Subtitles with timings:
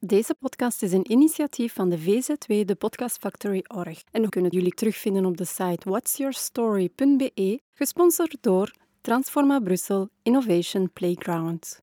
[0.00, 4.02] Deze podcast is een initiatief van de VZW, de Podcast Factory Org.
[4.10, 11.80] En we kunnen jullie terugvinden op de site whatsyourstory.be, gesponsord door Transforma Brussel Innovation Playground.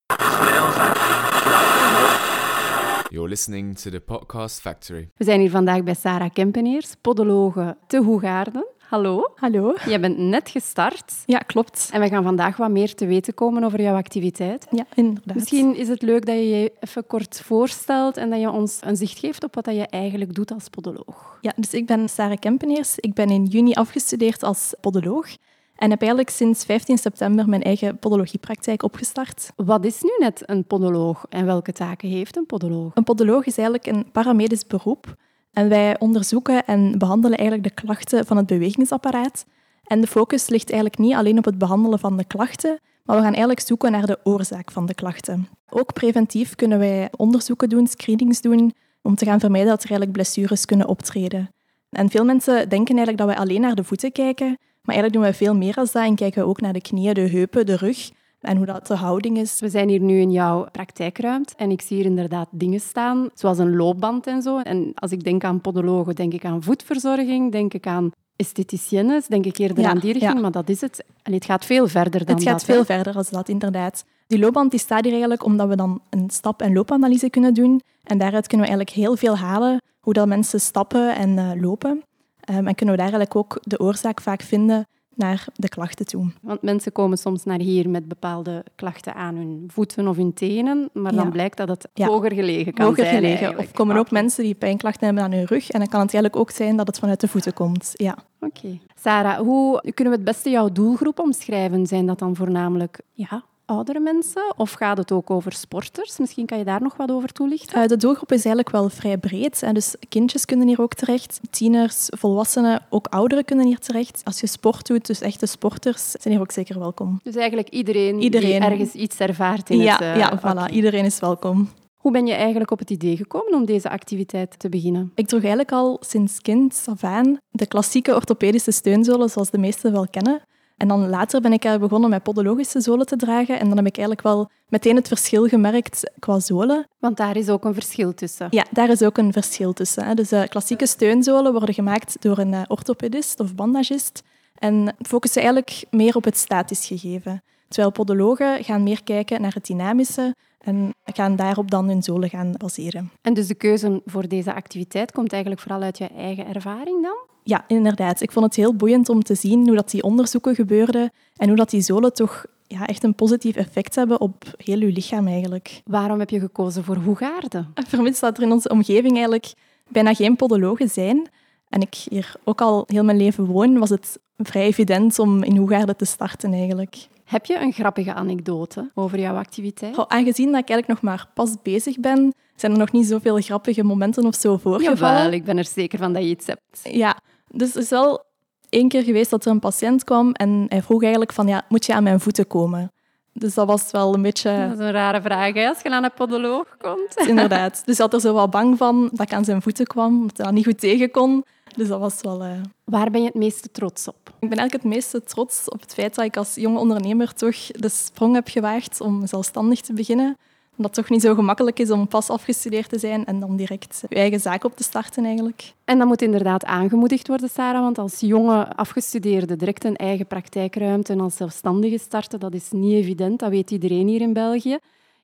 [3.09, 5.09] You're listening to the Podcast Factory.
[5.15, 8.67] We zijn hier vandaag bij Sarah Kempeneers, podologe te Hoegaarden.
[8.89, 9.31] Hallo.
[9.35, 9.75] Hallo.
[9.85, 11.13] Jij bent net gestart.
[11.25, 11.89] Ja, klopt.
[11.93, 14.67] En we gaan vandaag wat meer te weten komen over jouw activiteit.
[14.71, 15.35] Ja, inderdaad.
[15.35, 18.95] Misschien is het leuk dat je je even kort voorstelt en dat je ons een
[18.95, 21.37] zicht geeft op wat je eigenlijk doet als podoloog.
[21.41, 22.99] Ja, dus ik ben Sarah Kempeneers.
[22.99, 25.27] Ik ben in juni afgestudeerd als podoloog.
[25.75, 29.51] En heb eigenlijk sinds 15 september mijn eigen podologiepraktijk opgestart.
[29.55, 32.91] Wat is nu net een podoloog en welke taken heeft een podoloog?
[32.95, 35.15] Een podoloog is eigenlijk een paramedisch beroep.
[35.55, 39.45] En wij onderzoeken en behandelen eigenlijk de klachten van het bewegingsapparaat.
[39.83, 43.21] En de focus ligt eigenlijk niet alleen op het behandelen van de klachten, maar we
[43.21, 45.47] gaan eigenlijk zoeken naar de oorzaak van de klachten.
[45.69, 50.17] Ook preventief kunnen wij onderzoeken doen, screenings doen, om te gaan vermijden dat er eigenlijk
[50.17, 51.49] blessures kunnen optreden.
[51.89, 54.47] En veel mensen denken eigenlijk dat wij alleen naar de voeten kijken,
[54.81, 57.13] maar eigenlijk doen we veel meer als dat en kijken we ook naar de knieën,
[57.13, 58.11] de heupen, de rug
[58.45, 59.59] en hoe dat de houding is.
[59.59, 63.57] We zijn hier nu in jouw praktijkruimte en ik zie hier inderdaad dingen staan, zoals
[63.57, 64.59] een loopband en zo.
[64.59, 69.45] En als ik denk aan podologen, denk ik aan voetverzorging, denk ik aan estheticiennes, denk
[69.45, 70.39] ik eerder Ja, aan die richting, ja.
[70.39, 71.03] maar dat is het.
[71.23, 72.67] En het gaat veel verder dan Het gaat dat.
[72.67, 72.73] hè?
[72.73, 74.05] veel verder als dat, inderdaad.
[74.27, 77.81] Die loopband die staat hier eigenlijk omdat we dan een stap- en loopanalyse kunnen doen.
[78.03, 82.03] En daaruit kunnen we eigenlijk heel veel halen, hoe dat mensen stappen en eh, lopen.
[82.39, 86.31] Ehm, en kunnen we daar eigenlijk ook de oorzaak vaak vinden naar de klachten toe.
[86.41, 90.89] Want mensen komen soms naar hier met bepaalde klachten aan hun voeten of hun tenen,
[90.93, 91.29] maar dan Ja.
[91.29, 92.07] blijkt dat het Ja.
[92.07, 93.15] hoger gelegen kan Hoger zijn.
[93.15, 93.57] gelegen.
[93.57, 95.69] Of komen ook mensen die pijnklachten hebben aan hun rug.
[95.69, 97.91] En dan kan het eigenlijk ook zijn dat het vanuit de voeten komt.
[97.93, 98.17] Ja.
[98.39, 98.79] Oké.
[99.01, 101.87] Sarah, hoe kunnen we het beste jouw doelgroep omschrijven?
[101.87, 106.17] Zijn dat dan voornamelijk ja, oudere mensen of gaat het ook over sporters?
[106.17, 107.81] Misschien kan je daar nog wat over toelichten.
[107.81, 109.61] Eh, de doelgroep is eigenlijk wel vrij breed.
[109.61, 109.71] Hè.
[109.71, 111.39] Dus kindjes kunnen hier ook terecht.
[111.49, 114.21] Tieners, volwassenen, ook ouderen kunnen hier terecht.
[114.23, 117.19] Als je sport doet, dus echte sporters, zijn hier ook zeker welkom.
[117.23, 118.59] Dus eigenlijk iedereen, Iedereen.
[118.61, 120.01] die ergens iets ervaart in ja, het...
[120.01, 120.71] eh, ja voilà.
[120.73, 121.69] Iedereen is welkom.
[121.95, 125.11] Hoe ben je eigenlijk op het idee gekomen om deze activiteit te beginnen?
[125.15, 129.91] Ik droeg eigenlijk al sinds kind af aan de klassieke orthopedische steunzolen, zoals de meesten
[129.91, 130.41] wel kennen.
[130.77, 133.59] En dan later ben ik begonnen met podologische zolen te dragen.
[133.59, 136.87] En dan heb ik eigenlijk wel meteen het verschil gemerkt qua zolen.
[136.99, 138.47] Want daar is ook een verschil tussen.
[138.49, 140.15] Ja, daar is ook een verschil tussen.
[140.15, 144.23] Dus eh, klassieke steunzolen worden gemaakt door een eh, orthopedist of bandagist
[144.55, 147.43] en focussen eigenlijk meer op het statisch gegeven.
[147.67, 152.53] Terwijl podologen gaan meer kijken naar het dynamische en gaan daarop dan hun zolen gaan
[152.57, 153.11] baseren.
[153.21, 157.34] En dus de keuze voor deze activiteit komt eigenlijk vooral uit je eigen ervaring dan?
[157.47, 158.21] Ja, inderdaad.
[158.21, 161.57] Ik vond het heel boeiend om te zien hoe dat die onderzoeken gebeurden en hoe
[161.57, 165.81] dat die zolen toch ja, echt een positief effect hebben op heel uw lichaam eigenlijk.
[165.85, 167.73] Waarom heb je gekozen voor Hoegaarden?
[167.87, 169.53] Vermits dat er in onze omgeving eigenlijk
[169.89, 171.29] bijna geen podologen zijn
[171.69, 175.57] en ik hier ook al heel mijn leven woon, was het vrij evident om in
[175.57, 177.07] Hoegaarden te starten eigenlijk.
[177.25, 180.07] Heb je een grappige anekdote over jouw activiteit?
[180.07, 183.83] Aangezien dat ik eigenlijk nog maar pas bezig ben, zijn er nog niet zoveel grappige
[183.83, 185.15] momenten of zo voorgevallen.
[185.15, 186.79] Jawel, ik ben er zeker van dat je iets hebt.
[186.83, 187.17] Ja,
[187.55, 188.23] dus er is wel
[188.69, 191.85] één keer geweest dat er een patiënt kwam en hij vroeg eigenlijk van, ja, moet
[191.85, 192.91] je aan mijn voeten komen?
[193.33, 194.67] Dus dat was wel een beetje...
[194.69, 197.15] Dat is een rare vraag hè, als je aan een podoloog komt.
[197.29, 197.81] Inderdaad.
[197.85, 200.37] Dus hij had er zo wat bang van dat ik aan zijn voeten kwam, omdat
[200.37, 201.45] hij dat niet goed tegen kon.
[201.75, 202.43] Dus dat was wel...
[202.43, 202.49] eh,
[202.83, 204.15] Waar ben je het meeste trots op?
[204.39, 207.55] Ik ben eigenlijk het meeste trots op het feit dat ik als jonge ondernemer toch
[207.71, 210.37] de sprong heb gewaagd om zelfstandig te beginnen.
[210.77, 214.03] Omdat het toch niet zo gemakkelijk is om pas afgestudeerd te zijn en dan direct
[214.09, 215.73] je eigen zaak op te starten eigenlijk.
[215.85, 221.13] En dat moet inderdaad aangemoedigd worden, Sarah, want als jonge afgestudeerde direct een eigen praktijkruimte
[221.13, 223.39] en als zelfstandige starten, dat is niet evident.
[223.39, 224.77] Dat weet iedereen hier in België.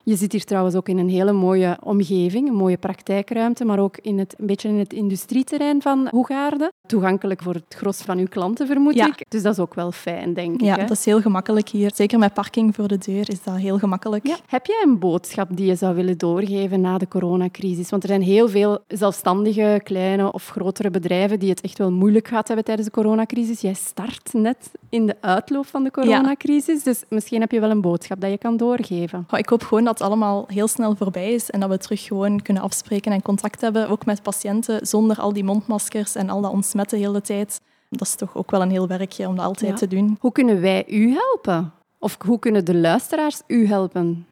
[0.04, 3.96] Je zit hier trouwens ook in een hele mooie omgeving, een mooie praktijkruimte, maar ook
[4.00, 6.72] in het, een beetje in het industrieterrein van Hoegaarden.
[6.86, 9.06] Toegankelijk voor het gros van uw klanten, vermoed Ja.
[9.06, 9.24] ik.
[9.28, 10.80] Dus dat is ook wel fijn, denk Ja, ik.
[10.80, 10.86] hè?
[10.86, 11.90] dat is heel gemakkelijk hier.
[11.94, 14.26] Zeker met parking voor de deur is dat heel gemakkelijk.
[14.26, 14.36] Ja.
[14.46, 17.90] Heb jij een boodschap die je zou willen doorgeven na de coronacrisis?
[17.90, 22.28] Want er zijn heel veel zelfstandige, kleine of grotere bedrijven die het echt wel moeilijk
[22.28, 23.60] gehad hebben tijdens de coronacrisis.
[23.60, 27.80] Jij start net in de uitloop van de coronacrisis, dus misschien heb je wel een
[27.80, 29.24] boodschap dat je kan doorgeven.
[29.28, 32.02] Goh, Ik hoop gewoon dat het allemaal heel snel voorbij is en dat we terug
[32.04, 36.40] gewoon kunnen afspreken en contact hebben, ook met patiënten, zonder al die mondmaskers en al
[36.40, 37.60] dat ontsmetten de hele tijd.
[37.90, 39.76] Dat is toch ook wel een heel werkje om dat altijd Ja.
[39.76, 40.16] te doen.
[40.20, 41.72] Hoe kunnen wij u helpen?
[41.98, 44.26] Of hoe kunnen de luisteraars u helpen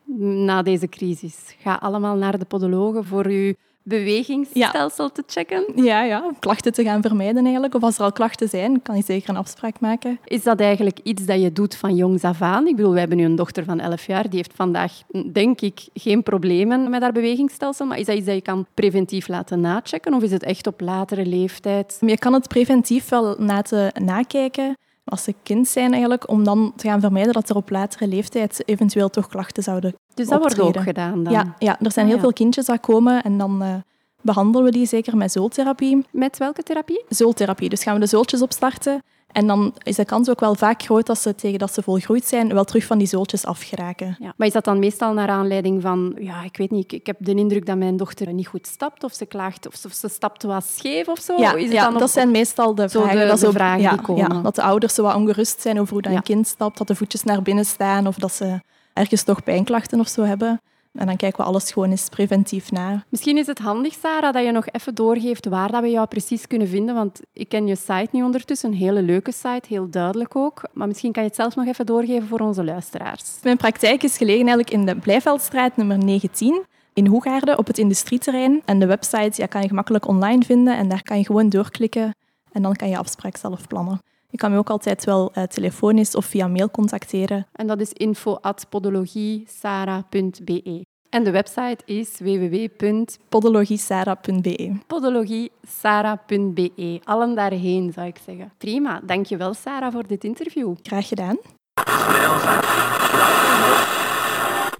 [0.46, 1.56] na deze crisis?
[1.58, 5.64] Ga allemaal naar de podologen voor uw bewegingsstelsel te checken.
[5.74, 7.74] Ja, ja, om klachten te gaan vermijden eigenlijk.
[7.74, 10.18] Of als er al klachten zijn, kan je zeker een afspraak maken.
[10.24, 12.66] Is dat eigenlijk iets dat je doet van jongs af aan?
[12.66, 14.92] Ik bedoel, we hebben nu een dochter van 11 jaar, die heeft vandaag,
[15.32, 17.86] denk ik, geen problemen met haar bewegingsstelsel.
[17.86, 20.14] Maar is dat iets dat je kan preventief laten nachecken?
[20.14, 21.98] Of is het echt op latere leeftijd?
[22.00, 24.76] Je kan het preventief wel laten nakijken
[25.10, 28.62] als ze kind zijn eigenlijk, om dan te gaan vermijden dat er op latere leeftijd
[28.68, 30.62] eventueel toch klachten zouden Dus dat optreden.
[30.64, 31.32] wordt ook gedaan dan?
[31.32, 32.20] Ja, ja er zijn Ah, heel ja.
[32.20, 33.74] veel kindjes dat komen en dan eh,
[34.22, 36.06] behandelen we die zeker met zooltherapie.
[36.12, 37.04] Met welke therapie?
[37.08, 40.82] Zooltherapie, dus gaan we de zooltjes opstarten en dan is de kans ook wel vaak
[40.82, 44.16] groot dat ze tegen dat ze volgroeid zijn wel terug van die zooltjes afgeraken.
[44.20, 44.32] Ja.
[44.36, 47.34] Maar is dat dan meestal naar aanleiding van, ja, ik weet niet, ik, heb de
[47.34, 50.42] indruk dat mijn dochter niet goed stapt, of ze klaagt, of ze, of ze stapt
[50.42, 51.36] wat scheef of zo?
[51.38, 53.20] Ja, is het ja dan op- dat zijn meestal de zo vragen.
[53.20, 54.42] de- dat de ze- vragen ja, die komen.
[54.42, 56.94] Dat de ouders zo wat ongerust zijn over hoe dat een kind stapt, dat de
[56.94, 58.60] voetjes naar binnen staan of dat ze
[58.92, 60.60] ergens toch pijnklachten of zo hebben.
[60.92, 63.04] En dan kijken we alles gewoon eens preventief na.
[63.08, 66.46] Misschien is het handig, Sarah, dat je nog even doorgeeft waar dat we jou precies
[66.46, 66.94] kunnen vinden.
[66.94, 68.70] Want ik ken je site nu ondertussen.
[68.70, 70.62] Een hele leuke site, heel duidelijk ook.
[70.72, 73.38] Maar misschien kan je het zelf nog even doorgeven voor onze luisteraars.
[73.42, 78.62] Mijn praktijk is gelegen eigenlijk in de Blijveldstraat nummer 19 in Hoegaarden op het industrieterrein.
[78.64, 82.14] En de website ja, kan je gemakkelijk online vinden en daar kan je gewoon doorklikken
[82.52, 84.00] en dan kan je afspraak zelf plannen.
[84.30, 87.46] Je kan me ook altijd wel eh, telefonisch of via mail contacteren.
[87.52, 90.84] En dat is info.podologiesara.be.
[91.10, 94.76] En de website is www.podologiesara.be.
[94.86, 97.00] podologiesara.be.
[97.04, 98.52] Allen daarheen, zou ik zeggen.
[98.58, 99.00] Prima.
[99.04, 100.74] Dankjewel, Sarah, voor dit interview.
[100.82, 101.38] Graag gedaan.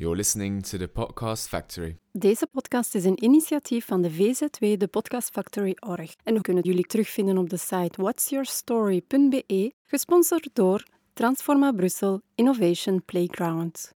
[0.00, 1.96] You're listening to the Podcast Factory.
[2.12, 6.14] Deze podcast is een initiatief van de VZW, de Podcast Factory Org.
[6.24, 13.92] En we kunnen jullie terugvinden op de site whatsyourstory.be, gesponsord door Transforma Brussel Innovation Playground.